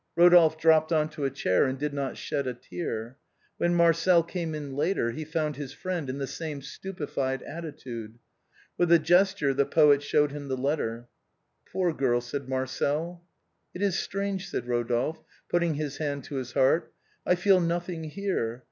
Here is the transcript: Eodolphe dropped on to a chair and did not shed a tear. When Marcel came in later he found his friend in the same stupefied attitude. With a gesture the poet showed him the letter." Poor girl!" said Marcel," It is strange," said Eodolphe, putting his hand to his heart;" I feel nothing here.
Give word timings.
Eodolphe 0.17 0.57
dropped 0.59 0.91
on 0.91 1.07
to 1.09 1.25
a 1.25 1.29
chair 1.29 1.67
and 1.67 1.77
did 1.77 1.93
not 1.93 2.17
shed 2.17 2.47
a 2.47 2.55
tear. 2.55 3.17
When 3.59 3.75
Marcel 3.75 4.23
came 4.23 4.55
in 4.55 4.75
later 4.75 5.11
he 5.11 5.23
found 5.23 5.57
his 5.57 5.73
friend 5.73 6.09
in 6.09 6.17
the 6.17 6.25
same 6.25 6.63
stupefied 6.63 7.43
attitude. 7.43 8.17
With 8.79 8.91
a 8.91 8.97
gesture 8.97 9.53
the 9.53 9.67
poet 9.67 10.01
showed 10.01 10.31
him 10.31 10.47
the 10.47 10.57
letter." 10.57 11.07
Poor 11.71 11.93
girl!" 11.93 12.19
said 12.29 12.49
Marcel," 12.49 13.23
It 13.75 13.83
is 13.83 13.99
strange," 13.99 14.49
said 14.49 14.65
Eodolphe, 14.65 15.23
putting 15.49 15.75
his 15.75 15.97
hand 15.97 16.23
to 16.23 16.37
his 16.37 16.53
heart;" 16.53 16.91
I 17.27 17.35
feel 17.35 17.61
nothing 17.61 18.05
here. 18.05 18.59